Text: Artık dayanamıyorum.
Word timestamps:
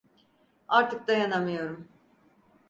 Artık 0.67 1.07
dayanamıyorum. 1.07 1.87